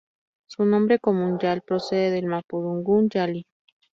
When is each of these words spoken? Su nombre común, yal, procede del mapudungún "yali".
Su 0.47 0.65
nombre 0.65 0.97
común, 0.97 1.37
yal, 1.37 1.61
procede 1.61 2.09
del 2.09 2.25
mapudungún 2.25 3.07
"yali". 3.09 3.45